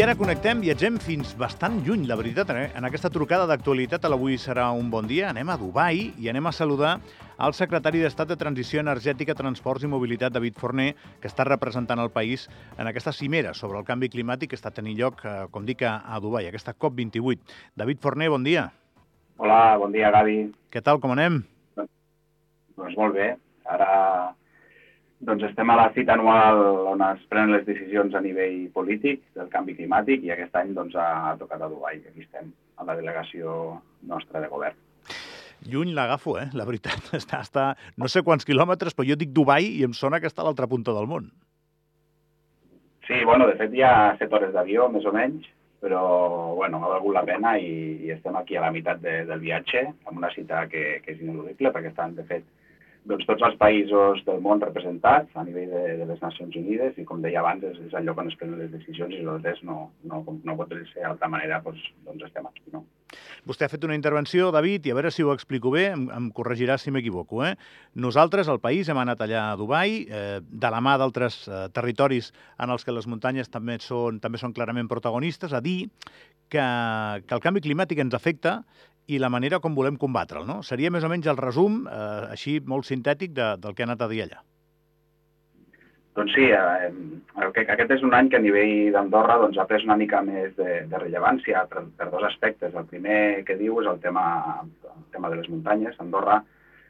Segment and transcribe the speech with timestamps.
[0.00, 2.48] I ara connectem, viatgem fins bastant lluny, la veritat.
[2.56, 2.70] Eh?
[2.78, 5.26] En aquesta trucada d'actualitat, l'avui serà un bon dia.
[5.28, 6.94] Anem a Dubai i anem a saludar
[7.44, 12.08] el secretari d'Estat de Transició Energètica, Transports i Mobilitat, David Forner, que està representant el
[12.16, 12.46] país
[12.78, 16.16] en aquesta cimera sobre el canvi climàtic que està tenint lloc, eh, com dic, a
[16.24, 17.60] Dubai, aquesta COP28.
[17.76, 18.70] David Forner, bon dia.
[19.36, 20.46] Hola, bon dia, Gavi.
[20.72, 21.42] Què tal, com anem?
[21.76, 23.34] Doncs molt bé.
[23.68, 24.32] Ara
[25.20, 29.50] doncs estem a la cita anual on es prenen les decisions a nivell polític del
[29.52, 32.00] canvi climàtic i aquest any doncs, ha tocat a Dubai.
[32.08, 32.48] Aquí estem,
[32.80, 33.76] a la delegació
[34.08, 34.78] nostra de govern.
[35.68, 36.48] Lluny l'agafo, eh?
[36.56, 37.12] La veritat.
[37.20, 37.66] Està, està
[38.00, 40.68] no sé quants quilòmetres, però jo dic Dubai i em sona que està a l'altra
[40.70, 41.28] punta del món.
[43.04, 45.48] Sí, bueno, de fet hi ha set hores d'avió, més o menys,
[45.82, 46.00] però
[46.54, 49.82] bueno, ha valgut la pena i, i estem aquí a la meitat de, del viatge,
[50.06, 52.46] amb una cita que, que és ineludible, perquè estan, de fet,
[53.08, 57.06] doncs, tots els països del món representats a nivell de, de les Nacions Unides i,
[57.08, 60.22] com deia abans, és, és lloc on es prenen les decisions i nosaltres no, no,
[60.44, 62.66] no pot ser d'altra manera, doncs, doncs estem aquí.
[62.74, 62.84] No?
[63.48, 66.28] Vostè ha fet una intervenció, David, i a veure si ho explico bé, em, em
[66.36, 67.42] corregirà si m'equivoco.
[67.46, 67.54] Eh?
[67.94, 72.30] Nosaltres, el país, hem anat allà a Dubai, eh, de la mà d'altres eh, territoris
[72.60, 75.88] en els que les muntanyes també són, també són clarament protagonistes, a dir
[76.50, 76.62] que,
[77.26, 78.60] que el canvi climàtic ens afecta
[79.10, 80.60] i la manera com volem combatre'l, no?
[80.66, 84.06] Seria més o menys el resum, eh, així molt sintètic, de, del que ha anat
[84.06, 84.42] a dir allà.
[86.18, 86.90] Doncs sí, eh,
[87.62, 90.82] aquest és un any que a nivell d'Andorra doncs, ha pres una mica més de,
[90.90, 92.74] de rellevància per, per dos aspectes.
[92.74, 94.24] El primer que diu és el tema,
[94.66, 95.98] el tema de les muntanyes.
[96.02, 96.40] Andorra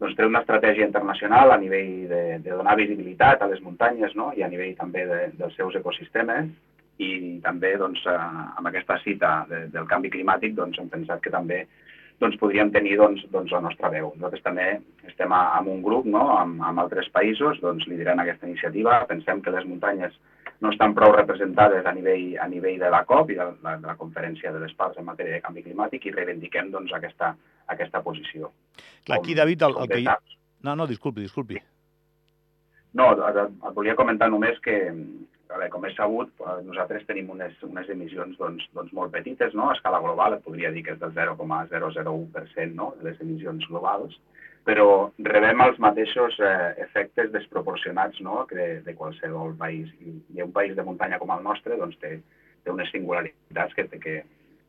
[0.00, 4.32] doncs, té una estratègia internacional a nivell de, de donar visibilitat a les muntanyes no?
[4.36, 6.50] i a nivell també de, dels seus ecosistemes
[7.02, 8.18] i també doncs, eh,
[8.58, 11.64] amb aquesta cita de, del canvi climàtic doncs, hem pensat que també
[12.22, 14.12] doncs podríem tenir doncs, doncs la nostra veu.
[14.16, 14.68] Nosaltres també
[15.08, 16.24] estem a, amb un grup no?
[16.36, 19.00] amb, amb altres països doncs, liderant aquesta iniciativa.
[19.10, 20.14] Pensem que les muntanyes
[20.62, 23.90] no estan prou representades a nivell, a nivell de la COP i de la, de
[23.90, 27.34] la Conferència de les Parts en matèria de canvi climàtic i reivindiquem doncs, aquesta,
[27.74, 28.52] aquesta posició.
[29.04, 30.02] Clar, aquí, David, el, el que...
[30.04, 30.34] Hi...
[30.64, 31.60] No, no, disculpi, disculpi.
[32.94, 34.78] No, et volia comentar només que,
[35.54, 36.30] veure, com és sabut,
[36.66, 39.70] nosaltres tenim unes, unes emissions doncs, doncs molt petites, no?
[39.70, 42.92] a escala global, et podria dir que és del 0,001% no?
[42.98, 44.18] de les emissions globals,
[44.64, 48.44] però rebem els mateixos eh, efectes desproporcionats no?
[48.50, 49.90] que de, de qualsevol país.
[50.00, 52.16] I, I un país de muntanya com el nostre doncs, té,
[52.64, 54.14] té unes singularitats que, que,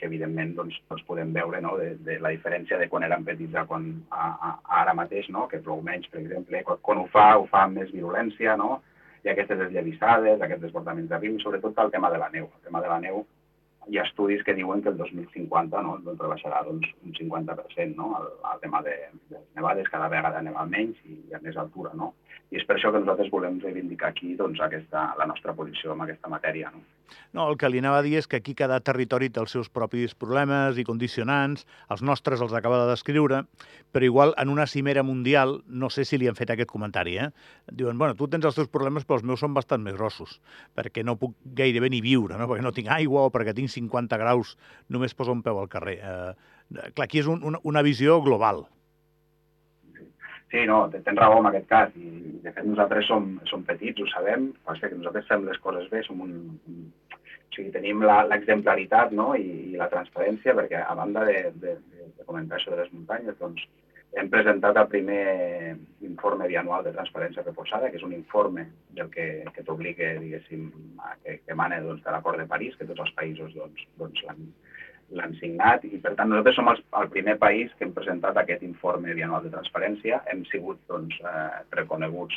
[0.00, 1.76] que evidentment doncs, doncs podem veure no?
[1.78, 5.30] de, de la diferència de quan érem petits a, quan, a, a, a ara mateix,
[5.30, 5.46] no?
[5.50, 8.82] que plou menys, per exemple, quan, quan ho fa, ho fa amb més violència, no?
[9.24, 12.50] I aquestes esllavissades, aquests desbordaments de riu, sobretot el tema de la neu.
[12.50, 13.24] El tema de la neu,
[13.88, 18.10] hi ha estudis que diuen que el 2050 no, doncs rebaixarà doncs, un 50% no,
[18.20, 18.94] el, el tema de,
[19.30, 21.92] de les nevades, cada vegada neva menys i hi ha més altura.
[21.98, 22.12] No?
[22.52, 26.04] I és per això que nosaltres volem reivindicar aquí doncs, aquesta, la nostra posició en
[26.04, 26.70] aquesta matèria.
[26.74, 26.82] No?
[27.34, 29.70] No, el que li anava a dir és que aquí cada territori té els seus
[29.72, 33.42] propis problemes i condicionants, els nostres els acaba de descriure,
[33.94, 37.28] però igual en una cimera mundial, no sé si li han fet aquest comentari, eh?
[37.70, 40.38] Diuen, bueno, tu tens els teus problemes, però els meus són bastant més grossos,
[40.78, 42.48] perquè no puc gairebé ni viure, no?
[42.50, 44.54] perquè no tinc aigua o perquè tinc 50 graus,
[44.88, 45.98] només poso un peu al carrer.
[45.98, 46.32] Eh,
[46.94, 48.64] clar, aquí és un, una, una visió global.
[50.54, 51.94] Sí, no, tens raó en aquest cas.
[51.98, 55.88] I, de fet, nosaltres som, som petits, ho sabem, passa que nosaltres fem les coses
[55.90, 56.36] bé, som un,
[56.70, 59.32] o sigui, tenim l'exemplaritat no?
[59.34, 63.34] I, i la transparència, perquè a banda de, de, de comentar això de les muntanyes,
[63.40, 63.64] doncs,
[64.14, 65.24] hem presentat el primer
[66.06, 69.26] informe bianual de transparència reforçada, que és un informe del que,
[69.56, 70.68] que t'obliga, diguéssim,
[71.02, 74.22] a, que, que emana doncs, de l'acord de París, que tots els països doncs, doncs
[75.40, 79.14] signat i, per tant, nosaltres som el, el primer país que hem presentat aquest informe
[79.14, 80.22] bianual de transparència.
[80.30, 82.34] Hem sigut doncs, eh, reconeguts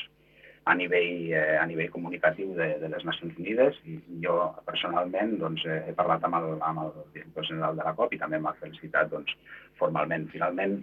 [0.68, 4.36] a nivell, eh, a nivell comunicatiu de, de les Nacions Unides i jo
[4.68, 8.40] personalment doncs, he parlat amb el, amb el director general de la COP i també
[8.40, 9.32] m'ha felicitat doncs,
[9.80, 10.28] formalment.
[10.34, 10.82] Finalment,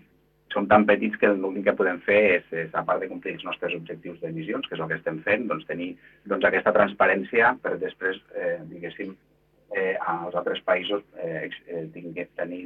[0.55, 3.44] som tan petits que l'únic que podem fer és, és, a part de complir els
[3.44, 5.93] nostres objectius d'emissions, que és el que estem fent, doncs, tenir
[6.25, 9.12] doncs, aquesta transparència per després, eh, diguéssim,
[9.72, 12.61] eh, als altres països eh, eh, tenir,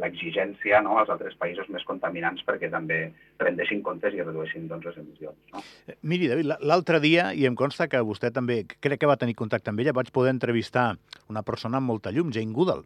[0.00, 3.00] l'exigència no, als altres països més contaminants perquè també
[3.40, 5.38] prendessin comptes i redueixin doncs, les emissions.
[5.52, 5.64] No?
[5.88, 9.38] Eh, miri, David, l'altre dia, i em consta que vostè també, crec que va tenir
[9.38, 10.92] contacte amb ella, vaig poder entrevistar
[11.32, 12.84] una persona amb molta llum, Jane Goodall,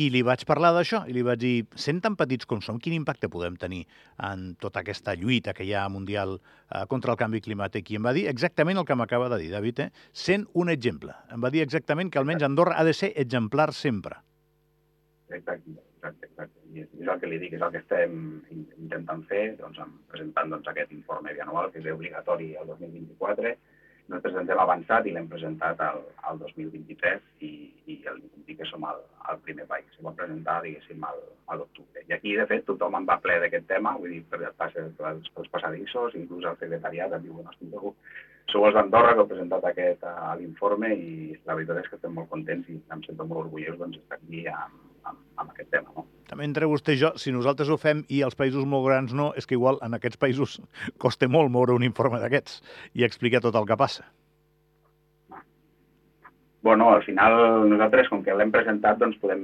[0.00, 2.96] i li vaig parlar d'això, i li vaig dir, sent tan petits com som, quin
[2.96, 3.84] impacte podem tenir
[4.28, 7.92] en tota aquesta lluita que hi ha mundial eh, contra el canvi climàtic?
[7.92, 9.90] I em va dir exactament el que m'acaba de dir, David, eh?
[10.12, 11.14] sent un exemple.
[11.34, 14.18] Em va dir exactament que almenys Andorra ha de ser exemplar sempre.
[15.30, 16.60] Exacte, exacte, exacte.
[16.74, 18.18] I és el que li dic, és el que estem
[18.82, 19.78] intentant fer, doncs,
[20.10, 23.54] presentant doncs, aquest informe bianual, que és obligatori el 2024,
[24.08, 27.52] nosaltres ens hem avançat i l'hem presentat al, al 2023 i,
[27.88, 29.00] i el dir que som el,
[29.32, 29.88] el primer país.
[29.98, 32.04] Ho vam presentar, diguéssim, al, a l'octubre.
[32.08, 34.70] I aquí, de fet, tothom en va ple d'aquest tema, vull dir, per, per,
[35.00, 37.94] pels, pels passadissos, inclús el secretariat em diu, no estic segur,
[38.52, 42.12] sou els d'Andorra que heu presentat aquest a l'informe i la veritat és que estem
[42.18, 45.94] molt contents i em sento molt orgullós doncs, d'estar aquí amb, amb, amb aquest tema.
[45.96, 46.06] No?
[46.30, 49.30] També entre vostè i jo, si nosaltres ho fem i els països molt grans no,
[49.38, 50.58] és que igual en aquests països
[51.04, 52.60] costa molt moure un informe d'aquests
[52.94, 54.08] i explicar tot el que passa
[56.64, 59.42] bueno, al final nosaltres, com que l'hem presentat, doncs podem,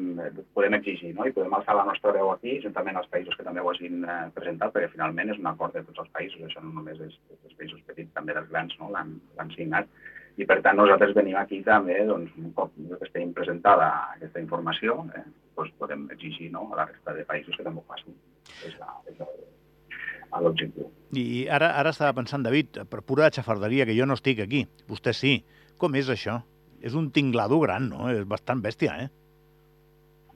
[0.57, 1.27] podem exigir no?
[1.29, 4.15] i podem alçar la nostra veu aquí, juntament als països que també ho hagin eh,
[4.33, 7.59] presentat, perquè finalment és un acord de tots els països, això no només és dels
[7.59, 8.89] països petits, també dels grans no?
[8.95, 9.93] l'han signat.
[10.39, 15.01] I per tant nosaltres venim aquí també, doncs, un cop que estem presentada aquesta informació,
[15.17, 15.25] eh,
[15.59, 16.69] doncs podem exigir no?
[16.73, 18.15] a la resta de països que també ho facin.
[18.67, 19.19] És, la, és
[20.41, 20.87] l'objectiu.
[21.19, 25.17] I ara, ara estava pensant, David, per pura xafarderia, que jo no estic aquí, vostè
[25.17, 25.41] sí.
[25.81, 26.39] Com és això?
[26.81, 28.09] és un tinglado gran, no?
[28.11, 29.09] És bastant bèstia, eh?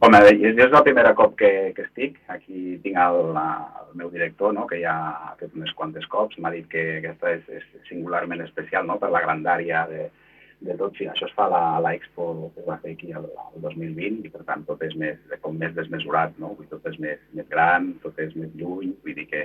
[0.03, 2.19] Home, és, és la primera cop que, que estic.
[2.33, 4.67] Aquí tinc el, el meu director, no?
[4.71, 6.39] que ja ha fet unes quantes cops.
[6.39, 8.99] M'ha dit que aquesta és, és singularment especial no?
[9.01, 10.09] per la grandària de,
[10.65, 10.97] de tot.
[10.99, 14.33] Sí, això es fa a l'Expo que es va fer aquí el, el 2020 i
[14.35, 16.55] per tant tot és més, com més desmesurat, no?
[16.59, 19.45] Vull, tot és més, més gran, tot és més lluny, vull dir que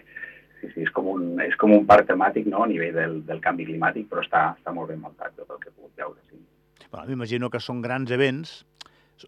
[0.62, 2.64] sí, sí, és com un, és com un parc temàtic no?
[2.66, 5.72] a nivell del, del canvi climàtic, però està, està molt ben muntat tot el que
[5.72, 6.20] he pogut veure.
[6.30, 6.42] Sí.
[6.90, 8.60] Bueno, M'imagino que són grans events,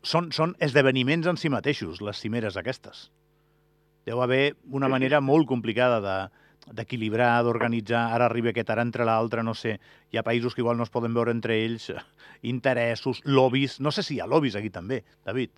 [0.02, 3.10] són, són esdeveniments en si mateixos, les cimeres aquestes.
[4.08, 6.18] Deu haver una manera molt complicada de,
[6.74, 9.78] d'equilibrar, d'organitzar, ara arriba aquest, ara entre l'altre, no sé,
[10.12, 11.92] hi ha països que igual no es poden veure entre ells,
[12.54, 15.52] interessos, lobbies, no sé si hi ha lobbies aquí també, David.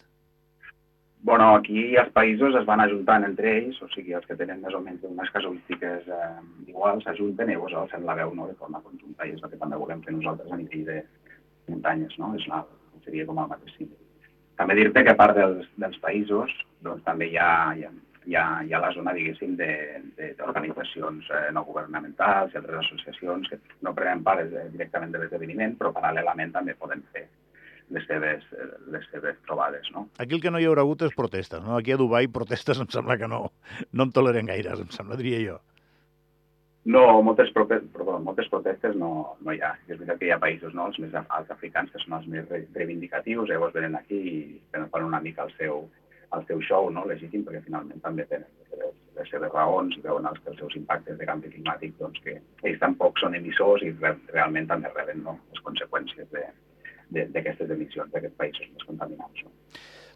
[1.24, 4.74] Bueno, aquí els països es van ajuntant entre ells, o sigui, els que tenen més
[4.76, 6.32] o menys unes casuístiques eh,
[6.68, 9.60] iguals s'ajunten i llavors alcen la veu no, de forma conjunta, i és el que
[9.62, 10.98] també volem fer nosaltres a nivell de,
[11.68, 12.34] muntanyes, no?
[12.38, 12.64] És la,
[13.06, 14.03] seria com el mateix símbol.
[14.60, 16.52] També dir-te que a part dels, dels països,
[16.86, 17.92] doncs també hi ha, hi ha,
[18.26, 23.60] hi ha, hi ha la zona, diguéssim, d'organitzacions eh, no governamentals i altres associacions que
[23.86, 27.26] no prenen part de, directament de l'esdeveniment, però paral·lelament també poden fer
[27.94, 28.46] les seves,
[28.94, 29.90] les seves trobades.
[29.94, 30.08] No?
[30.24, 31.62] Aquí el que no hi haurà hagut és protestes.
[31.66, 31.76] No?
[31.78, 33.46] Aquí a Dubai protestes em sembla que no,
[33.92, 35.60] no en toleren gaires, em sembla, diria jo.
[36.86, 39.72] No, moltes, perdó, moltes protestes no, no hi ha.
[39.88, 42.50] És veritat que hi ha països, no, els més els africans, que són els més
[42.76, 44.42] reivindicatius, llavors venen aquí i
[44.74, 45.86] fan una mica el seu,
[46.36, 50.28] el seu show no, legítim, perquè finalment també tenen les les seves raons i veuen
[50.30, 52.36] els, els seus impactes de canvi climàtic, doncs que
[52.68, 56.32] ells tampoc són emissors i re, realment també reben no, les conseqüències
[57.14, 59.46] d'aquestes emissions d'aquests països més contaminats.
[59.46, 59.53] No.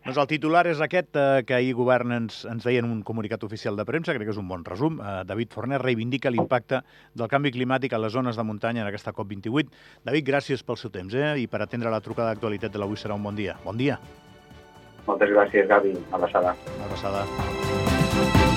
[0.07, 3.42] Doncs el titular és aquest, eh, que ahir govern ens, ens deia en un comunicat
[3.44, 5.01] oficial de premsa, crec que és un bon resum.
[5.04, 6.80] Eh, David Forner reivindica l'impacte
[7.13, 9.68] del canvi climàtic a les zones de muntanya en aquesta COP28.
[10.07, 13.19] David, gràcies pel seu temps eh, i per atendre la trucada d'actualitat de l'avui serà
[13.19, 13.57] un bon dia.
[13.65, 14.00] Bon dia.
[15.07, 15.92] Moltes gràcies, Gavi.
[16.15, 16.56] Abraçada.
[16.88, 18.56] Abraçada.